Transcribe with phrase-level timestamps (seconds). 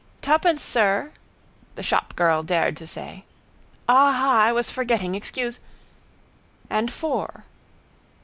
[0.23, 1.11] —Twopence, sir,
[1.75, 3.23] the shopgirl dared to say.
[3.87, 4.45] —Aha...
[4.47, 5.13] I was forgetting...
[5.13, 5.59] Excuse...
[6.71, 7.43] —And four.